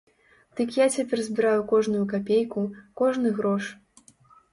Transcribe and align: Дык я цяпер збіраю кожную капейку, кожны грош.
Дык 0.59 0.69
я 0.77 0.85
цяпер 0.95 1.19
збіраю 1.27 1.59
кожную 1.71 2.01
капейку, 2.13 2.59
кожны 3.03 3.35
грош. 3.41 3.69